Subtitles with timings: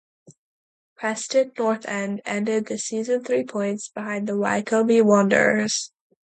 [0.95, 5.91] Preston North End ended the season three points behind Wycombe Wanderers.